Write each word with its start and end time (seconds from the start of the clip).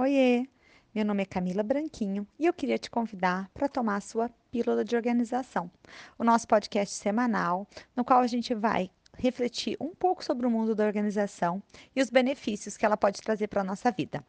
Oiê, 0.00 0.48
meu 0.94 1.04
nome 1.04 1.24
é 1.24 1.26
Camila 1.26 1.62
Branquinho 1.62 2.26
e 2.38 2.46
eu 2.46 2.54
queria 2.54 2.78
te 2.78 2.88
convidar 2.88 3.50
para 3.52 3.68
tomar 3.68 3.96
a 3.96 4.00
sua 4.00 4.30
pílula 4.50 4.82
de 4.82 4.96
organização, 4.96 5.70
o 6.18 6.24
nosso 6.24 6.48
podcast 6.48 6.94
semanal, 6.94 7.68
no 7.94 8.02
qual 8.02 8.20
a 8.20 8.26
gente 8.26 8.54
vai 8.54 8.90
refletir 9.18 9.76
um 9.78 9.94
pouco 9.94 10.24
sobre 10.24 10.46
o 10.46 10.50
mundo 10.50 10.74
da 10.74 10.86
organização 10.86 11.62
e 11.94 12.00
os 12.00 12.08
benefícios 12.08 12.78
que 12.78 12.86
ela 12.86 12.96
pode 12.96 13.20
trazer 13.20 13.48
para 13.48 13.60
a 13.60 13.64
nossa 13.64 13.90
vida. 13.90 14.24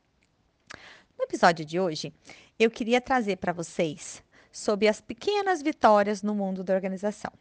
No 1.17 1.23
episódio 1.23 1.63
de 1.63 1.79
hoje, 1.79 2.13
eu 2.59 2.69
queria 2.69 2.99
trazer 2.99 3.37
para 3.37 3.53
vocês 3.53 4.21
sobre 4.51 4.89
as 4.89 4.99
pequenas 4.99 5.61
vitórias 5.61 6.21
no 6.21 6.35
mundo 6.35 6.65
da 6.65 6.75
organização. 6.75 7.31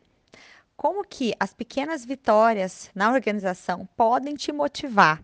Como 0.77 1.05
que 1.05 1.35
as 1.41 1.53
pequenas 1.53 2.05
vitórias 2.05 2.93
na 2.95 3.11
organização 3.11 3.89
podem 3.97 4.37
te 4.37 4.53
motivar 4.53 5.21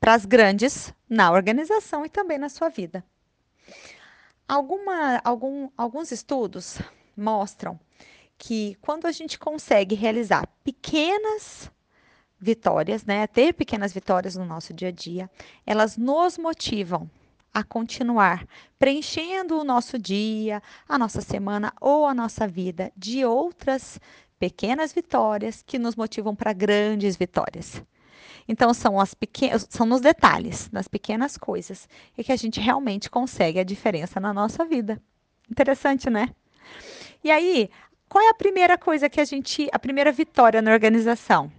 para 0.00 0.14
as 0.14 0.24
grandes 0.24 0.92
na 1.08 1.30
organização 1.32 2.04
e 2.04 2.08
também 2.08 2.38
na 2.38 2.48
sua 2.48 2.68
vida. 2.68 3.04
Alguma, 4.46 5.20
algum, 5.24 5.68
alguns 5.76 6.10
estudos 6.10 6.78
mostram 7.16 7.78
que 8.38 8.76
quando 8.80 9.06
a 9.06 9.12
gente 9.12 9.38
consegue 9.38 9.94
realizar 9.94 10.48
pequenas 10.62 11.70
vitórias, 12.40 13.04
né, 13.04 13.26
ter 13.26 13.52
pequenas 13.52 13.92
vitórias 13.92 14.36
no 14.36 14.46
nosso 14.46 14.72
dia 14.72 14.88
a 14.88 14.92
dia, 14.92 15.28
elas 15.66 15.96
nos 15.96 16.38
motivam 16.38 17.10
a 17.52 17.64
continuar 17.64 18.46
preenchendo 18.78 19.58
o 19.58 19.64
nosso 19.64 19.98
dia, 19.98 20.62
a 20.88 20.96
nossa 20.96 21.20
semana 21.20 21.72
ou 21.80 22.06
a 22.06 22.14
nossa 22.14 22.46
vida 22.46 22.92
de 22.96 23.24
outras 23.24 24.00
pequenas 24.38 24.92
vitórias 24.92 25.62
que 25.66 25.78
nos 25.78 25.96
motivam 25.96 26.36
para 26.36 26.52
grandes 26.52 27.16
vitórias. 27.16 27.82
Então, 28.48 28.72
são, 28.72 28.98
as 28.98 29.12
pequenas, 29.12 29.66
são 29.68 29.86
nos 29.86 30.00
detalhes, 30.00 30.70
nas 30.72 30.88
pequenas 30.88 31.36
coisas, 31.36 31.86
e 32.16 32.24
que 32.24 32.32
a 32.32 32.36
gente 32.36 32.58
realmente 32.58 33.10
consegue 33.10 33.60
a 33.60 33.64
diferença 33.64 34.18
na 34.18 34.32
nossa 34.32 34.64
vida. 34.64 35.00
Interessante, 35.50 36.08
né? 36.08 36.30
E 37.22 37.30
aí, 37.30 37.68
qual 38.08 38.24
é 38.24 38.30
a 38.30 38.34
primeira 38.34 38.78
coisa 38.78 39.08
que 39.08 39.20
a 39.20 39.24
gente, 39.24 39.68
a 39.70 39.78
primeira 39.78 40.10
vitória 40.10 40.62
na 40.62 40.72
organização? 40.72 41.52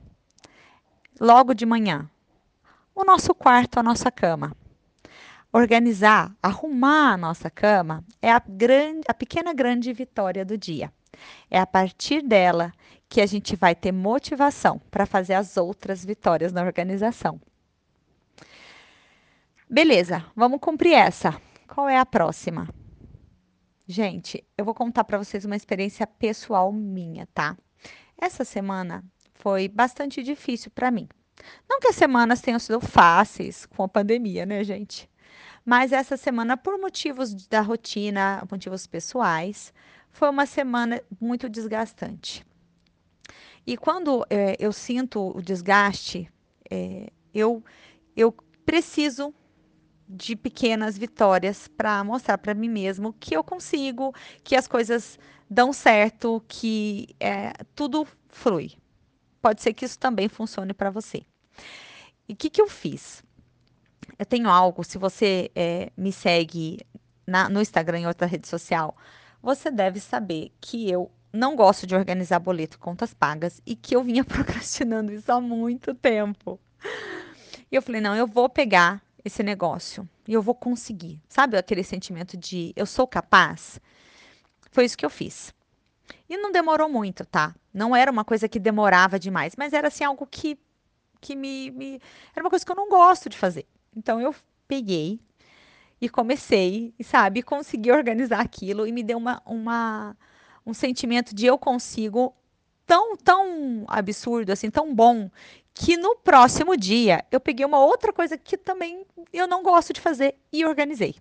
Logo 1.20 1.54
de 1.54 1.66
manhã, 1.66 2.10
o 2.96 3.04
nosso 3.04 3.36
quarto, 3.36 3.80
a 3.80 3.84
nossa 3.84 4.10
cama. 4.10 4.56
Organizar, 5.52 6.36
arrumar 6.42 7.14
a 7.14 7.18
nossa 7.18 7.50
cama 7.50 8.04
é 8.22 8.32
a, 8.32 8.40
grande, 8.40 9.02
a 9.08 9.14
pequena 9.14 9.54
grande 9.54 9.92
vitória 9.94 10.44
do 10.44 10.58
dia. 10.58 10.92
É 11.50 11.60
a 11.60 11.68
partir 11.68 12.22
dela 12.22 12.72
que 13.08 13.22
a 13.22 13.26
gente 13.26 13.56
vai 13.56 13.74
ter 13.74 13.92
motivação 13.92 14.80
para 14.92 15.06
fazer 15.06 15.34
as 15.34 15.58
outras 15.58 16.06
vitórias 16.06 16.54
na 16.54 16.64
organização. 16.64 17.42
Beleza, 19.70 20.26
vamos 20.36 20.60
cumprir 20.60 20.94
essa. 20.94 21.40
Qual 21.68 21.88
é 21.90 21.98
a 21.98 22.06
próxima? 22.06 22.68
Gente, 23.88 24.44
eu 24.58 24.64
vou 24.64 24.74
contar 24.74 25.04
para 25.04 25.18
vocês 25.18 25.46
uma 25.46 25.56
experiência 25.56 26.06
pessoal 26.06 26.72
minha, 26.72 27.28
tá? 27.34 27.58
Essa 28.16 28.44
semana 28.44 29.04
foi 29.34 29.68
bastante 29.68 30.22
difícil 30.22 30.70
para 30.72 30.92
mim. 30.92 31.08
Não 31.68 31.80
que 31.80 31.88
as 31.88 31.96
semanas 31.96 32.42
tenham 32.42 32.60
sido 32.60 32.80
fáceis 32.82 33.66
com 33.66 33.84
a 33.84 33.88
pandemia, 33.88 34.46
né, 34.46 34.64
gente? 34.64 35.10
Mas 35.66 35.92
essa 35.92 36.18
semana, 36.18 36.58
por 36.58 36.78
motivos 36.80 37.48
da 37.48 37.62
rotina, 37.62 38.46
motivos 38.50 38.88
pessoais, 38.88 39.74
foi 40.20 40.30
uma 40.30 40.46
semana 40.46 41.02
muito 41.18 41.48
desgastante. 41.48 42.46
E 43.66 43.78
quando 43.78 44.26
é, 44.30 44.58
eu 44.60 44.74
sinto 44.74 45.32
o 45.34 45.42
desgaste, 45.42 46.30
é, 46.70 47.10
eu, 47.34 47.64
eu 48.18 48.36
preciso 48.66 49.34
de 50.10 50.36
pequenas 50.36 50.98
vitórias 50.98 51.70
para 51.70 52.04
mostrar 52.04 52.38
para 52.38 52.54
mim 52.54 52.68
mesmo 52.68 53.14
que 53.14 53.34
eu 53.34 53.42
consigo, 53.42 54.14
que 54.44 54.58
as 54.58 54.68
coisas 54.68 55.18
dão 55.50 55.72
certo, 55.72 56.44
que 56.50 57.16
é, 57.18 57.54
tudo 57.74 58.06
flui. 58.28 58.74
Pode 59.42 59.62
ser 59.62 59.74
que 59.74 59.86
isso 59.86 59.98
também 59.98 60.28
funcione 60.28 60.74
para 60.74 60.90
você. 60.90 61.22
E 62.28 62.34
o 62.34 62.36
que, 62.36 62.50
que 62.50 62.62
eu 62.62 62.68
fiz? 62.68 63.24
Eu 64.18 64.26
tenho 64.26 64.50
algo, 64.50 64.84
se 64.84 64.98
você 64.98 65.50
é, 65.56 65.94
me 65.96 66.12
segue 66.12 66.80
na, 67.26 67.48
no 67.48 67.62
Instagram, 67.62 68.00
em 68.00 68.08
outra 68.08 68.28
rede 68.28 68.50
social, 68.50 68.98
você 69.42 69.72
deve 69.72 70.00
saber 70.00 70.52
que 70.60 70.90
eu 70.90 71.12
não 71.32 71.56
gosto 71.56 71.86
de 71.86 71.96
organizar 71.96 72.40
boleto 72.40 72.76
e 72.76 72.80
contas 72.80 73.14
pagas 73.14 73.62
e 73.66 73.76
que 73.76 73.96
eu 73.96 74.04
vinha 74.04 74.24
procrastinando 74.26 75.12
isso 75.12 75.32
há 75.32 75.40
muito 75.40 75.94
tempo. 75.94 76.60
E 77.72 77.76
eu 77.76 77.82
falei, 77.82 78.02
não, 78.02 78.16
eu 78.16 78.26
vou 78.26 78.50
pegar 78.50 79.02
esse 79.24 79.44
negócio 79.44 80.08
e 80.28 80.34
eu 80.34 80.42
vou 80.42 80.56
conseguir. 80.56 81.22
Sabe 81.28 81.58
aquele 81.58 81.84
sentimento 81.84 82.36
de 82.36 82.74
eu 82.76 82.86
sou 82.86 83.08
capaz? 83.08 83.80
Foi 84.72 84.86
isso 84.86 84.98
que 84.98 85.06
eu 85.06 85.10
fiz. 85.10 85.54
E 86.28 86.38
não 86.38 86.52
demorou 86.52 86.90
muito, 86.90 87.26
tá? 87.26 87.56
Não 87.74 87.96
era 87.96 88.12
uma 88.12 88.24
coisa 88.24 88.48
que 88.48 88.60
demorava 88.60 89.20
demais, 89.20 89.56
mas 89.56 89.74
era 89.74 89.88
assim 89.88 90.04
algo 90.04 90.26
que, 90.26 90.58
que 91.22 91.36
me, 91.36 91.72
me 91.72 92.02
era 92.36 92.44
uma 92.44 92.50
coisa 92.50 92.66
que 92.66 92.72
eu 92.72 92.76
não 92.76 92.90
gosto 92.90 93.30
de 93.30 93.38
fazer. 93.38 93.66
Então 93.96 94.20
eu 94.20 94.34
peguei 94.68 95.20
e 96.02 96.08
comecei, 96.08 96.94
sabe, 97.04 97.42
consegui 97.42 97.92
organizar 97.92 98.40
aquilo 98.40 98.88
e 98.88 98.92
me 98.92 99.04
deu 99.04 99.18
uma, 99.18 99.42
uma 99.46 100.16
um 100.66 100.74
sentimento 100.74 101.34
de 101.34 101.46
eu 101.46 101.58
consigo 101.58 102.34
tão, 102.86 103.16
tão 103.18 103.86
absurdo, 103.88 104.52
assim, 104.52 104.70
tão 104.70 104.94
bom, 104.94 105.30
que 105.74 105.98
no 105.98 106.16
próximo 106.16 106.76
dia 106.76 107.26
eu 107.32 107.40
peguei 107.40 107.66
uma 107.66 107.80
outra 107.80 108.12
coisa 108.12 108.38
que 108.38 108.58
também 108.58 109.06
eu 109.32 109.48
não 109.48 109.64
gosto 109.64 109.94
de 109.94 110.02
fazer 110.02 110.36
e 110.52 110.66
organizei. 110.66 111.16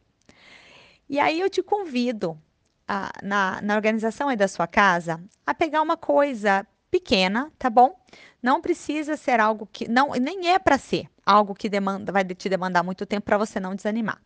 E 1.08 1.18
aí 1.18 1.40
eu 1.40 1.48
te 1.48 1.62
convido 1.62 2.38
a, 2.86 3.10
na, 3.22 3.60
na 3.62 3.74
organização 3.74 4.28
aí 4.28 4.36
da 4.36 4.48
sua 4.48 4.66
casa 4.66 5.22
a 5.46 5.54
pegar 5.54 5.82
uma 5.82 5.96
coisa 5.96 6.66
pequena, 6.90 7.50
tá 7.58 7.68
bom? 7.68 7.94
Não 8.42 8.60
precisa 8.60 9.16
ser 9.16 9.40
algo 9.40 9.68
que 9.70 9.88
não 9.88 10.10
nem 10.12 10.48
é 10.48 10.58
para 10.58 10.78
ser 10.78 11.08
algo 11.26 11.54
que 11.54 11.68
demanda 11.68 12.10
vai 12.10 12.24
te 12.24 12.48
demandar 12.48 12.82
muito 12.82 13.04
tempo 13.04 13.26
para 13.26 13.36
você 13.36 13.60
não 13.60 13.74
desanimar. 13.74 14.20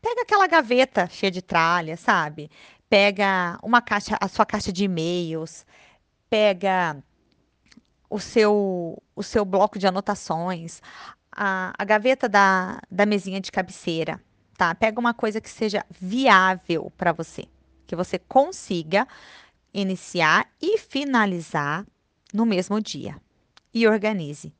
Pega 0.00 0.22
aquela 0.22 0.46
gaveta 0.46 1.08
cheia 1.08 1.30
de 1.30 1.42
tralha, 1.42 1.96
sabe? 1.96 2.50
pega 2.88 3.58
uma 3.62 3.82
caixa, 3.82 4.16
a 4.20 4.28
sua 4.28 4.46
caixa 4.46 4.72
de 4.72 4.84
e-mails, 4.84 5.66
pega 6.28 7.02
o 8.08 8.18
seu, 8.18 9.02
o 9.14 9.22
seu 9.22 9.44
bloco 9.44 9.78
de 9.78 9.86
anotações, 9.86 10.80
a, 11.30 11.72
a 11.76 11.84
gaveta 11.84 12.28
da, 12.28 12.80
da 12.90 13.04
mesinha 13.04 13.40
de 13.40 13.52
cabeceira, 13.52 14.20
tá? 14.56 14.74
Pega 14.74 14.98
uma 14.98 15.12
coisa 15.12 15.40
que 15.40 15.50
seja 15.50 15.84
viável 15.90 16.90
para 16.96 17.12
você, 17.12 17.44
que 17.86 17.94
você 17.94 18.18
consiga 18.18 19.06
iniciar 19.72 20.48
e 20.60 20.78
finalizar 20.78 21.86
no 22.32 22.46
mesmo 22.46 22.80
dia. 22.80 23.16
E 23.72 23.86
organize. 23.86 24.52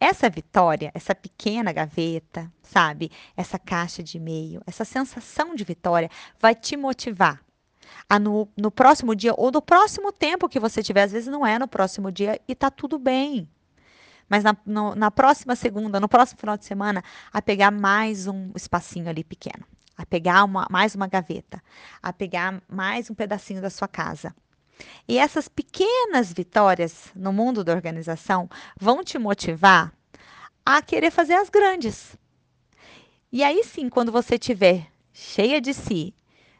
Essa 0.00 0.30
vitória, 0.30 0.90
essa 0.94 1.14
pequena 1.14 1.72
gaveta, 1.72 2.50
sabe? 2.62 3.10
Essa 3.36 3.58
caixa 3.58 4.02
de 4.02 4.16
e-mail, 4.16 4.62
essa 4.66 4.84
sensação 4.84 5.54
de 5.54 5.64
vitória 5.64 6.10
vai 6.40 6.54
te 6.54 6.76
motivar 6.76 7.42
a 8.08 8.18
no, 8.18 8.48
no 8.56 8.70
próximo 8.70 9.14
dia 9.14 9.34
ou 9.36 9.50
no 9.50 9.60
próximo 9.60 10.12
tempo 10.12 10.48
que 10.48 10.60
você 10.60 10.82
tiver. 10.82 11.02
Às 11.02 11.12
vezes 11.12 11.28
não 11.28 11.46
é 11.46 11.58
no 11.58 11.68
próximo 11.68 12.10
dia 12.10 12.40
e 12.46 12.54
tá 12.54 12.70
tudo 12.70 12.98
bem. 12.98 13.48
Mas 14.28 14.44
na, 14.44 14.56
no, 14.64 14.94
na 14.94 15.10
próxima 15.10 15.56
segunda, 15.56 15.98
no 15.98 16.08
próximo 16.08 16.38
final 16.38 16.56
de 16.56 16.64
semana, 16.64 17.02
a 17.32 17.40
pegar 17.40 17.70
mais 17.70 18.26
um 18.26 18.52
espacinho 18.54 19.08
ali 19.08 19.24
pequeno, 19.24 19.64
a 19.96 20.04
pegar 20.04 20.44
uma, 20.44 20.66
mais 20.70 20.94
uma 20.94 21.06
gaveta, 21.06 21.62
a 22.02 22.12
pegar 22.12 22.62
mais 22.68 23.10
um 23.10 23.14
pedacinho 23.14 23.62
da 23.62 23.70
sua 23.70 23.88
casa. 23.88 24.34
E 25.06 25.18
essas 25.18 25.48
pequenas 25.48 26.32
vitórias 26.32 27.10
no 27.14 27.32
mundo 27.32 27.64
da 27.64 27.72
organização 27.72 28.48
vão 28.78 29.02
te 29.02 29.18
motivar 29.18 29.92
a 30.64 30.82
querer 30.82 31.10
fazer 31.10 31.34
as 31.34 31.48
grandes. 31.48 32.16
E 33.32 33.42
aí 33.42 33.64
sim, 33.64 33.88
quando 33.88 34.12
você 34.12 34.38
tiver 34.38 34.86
cheia 35.12 35.60
de 35.60 35.72
si, 35.72 36.14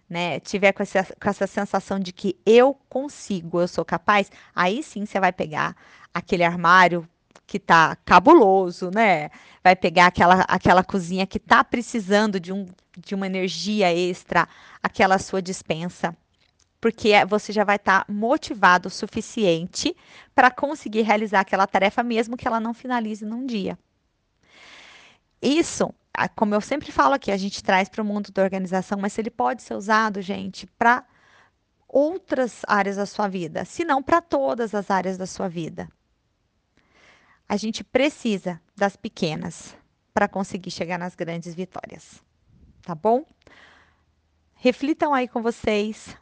né, 0.09 0.41
tiver 0.41 0.73
com 0.73 0.83
essa, 0.83 1.05
com 1.05 1.29
essa 1.29 1.47
sensação 1.47 2.01
de 2.01 2.13
que 2.13 2.37
eu 2.47 2.75
consigo, 2.89 3.61
eu 3.61 3.69
sou 3.69 3.85
capaz, 3.85 4.31
aí 4.55 4.83
sim 4.83 5.05
você 5.05 5.21
vai 5.21 5.33
pegar 5.33 5.77
aquele 6.13 6.43
armário 6.43 7.07
que 7.47 7.59
tá 7.59 7.97
cabuloso, 8.05 8.91
né? 8.91 9.31
Vai 9.65 9.75
pegar 9.75 10.07
aquela, 10.07 10.43
aquela 10.43 10.85
cozinha 10.85 11.27
que 11.27 11.39
tá 11.39 11.65
precisando 11.65 12.39
de, 12.39 12.53
um, 12.53 12.67
de 12.97 13.15
uma 13.15 13.27
energia 13.27 13.93
extra, 13.95 14.47
aquela 14.83 15.19
sua 15.19 15.41
dispensa 15.41 16.15
porque 16.81 17.13
você 17.27 17.53
já 17.53 17.65
vai 17.65 17.77
estar 17.77 18.05
tá 18.05 18.13
motivado 18.13 18.89
o 18.89 18.91
suficiente 18.91 19.97
para 20.35 20.51
conseguir 20.51 21.03
realizar 21.03 21.41
aquela 21.41 21.67
tarefa, 21.67 22.03
mesmo 22.03 22.37
que 22.37 22.47
ela 22.47 22.61
não 22.61 22.73
finalize 22.73 23.25
num 23.25 23.45
dia. 23.45 23.79
Isso, 25.43 25.93
como 26.35 26.55
eu 26.55 26.61
sempre 26.61 26.93
falo 26.93 27.15
aqui, 27.15 27.31
a 27.31 27.37
gente 27.37 27.63
traz 27.63 27.89
para 27.89 28.03
o 28.03 28.05
mundo 28.05 28.31
da 28.33 28.43
organização, 28.43 28.99
mas 28.99 29.19
ele 29.19 29.31
pode 29.31 29.63
ser 29.63 29.75
usado, 29.75 30.21
gente, 30.21 30.67
para 30.79 31.05
outras 31.89 32.63
áreas 32.67 32.97
da 32.97 33.07
sua 33.07 33.29
vida, 33.29 33.65
se 33.65 33.85
não 33.85 34.03
para 34.03 34.21
todas 34.21 34.75
as 34.75 34.91
áreas 34.91 35.17
da 35.17 35.27
sua 35.27 35.49
vida. 35.49 35.89
A 37.49 37.57
gente 37.57 37.83
precisa 37.83 38.61
das 38.77 38.95
pequenas 38.95 39.75
para 40.13 40.29
conseguir 40.29 40.71
chegar 40.71 40.99
nas 40.99 41.15
grandes 41.15 41.55
vitórias. 41.55 42.23
tá 42.83 42.95
bom? 42.95 43.25
Reflitam 44.55 45.15
aí 45.15 45.29
com 45.29 45.41
vocês. 45.41 46.17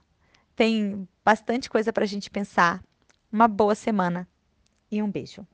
Tem 0.56 1.06
bastante 1.22 1.68
coisa 1.68 1.92
para 1.92 2.04
a 2.04 2.06
gente 2.06 2.30
pensar. 2.30 2.82
Uma 3.30 3.46
boa 3.46 3.74
semana 3.74 4.26
e 4.90 5.02
um 5.02 5.10
beijo. 5.10 5.46